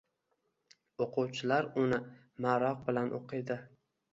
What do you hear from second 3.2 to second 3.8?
o‘qiydi.